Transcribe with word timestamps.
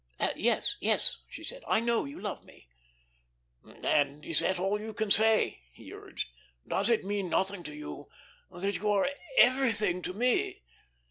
"Yes, 0.35 0.77
yes," 0.79 1.19
she 1.29 1.43
said; 1.43 1.63
"I 1.67 1.79
know 1.79 2.05
you 2.05 2.19
love 2.19 2.43
me." 2.43 2.67
"And 3.83 4.25
is 4.25 4.39
that 4.39 4.57
all 4.57 4.81
you 4.81 4.95
can 4.95 5.11
say?" 5.11 5.61
he 5.73 5.93
urged. 5.93 6.27
"Does 6.67 6.89
it 6.89 7.05
mean 7.05 7.29
nothing 7.29 7.61
to 7.61 7.75
you 7.75 8.07
that 8.49 8.73
you 8.77 8.89
are 8.89 9.07
everything 9.37 10.01
to 10.01 10.13
me?" 10.13 10.63